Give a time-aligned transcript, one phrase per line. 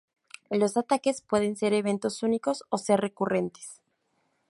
[0.49, 3.81] Los ataques pueden ser eventos únicos o ser recurrentes.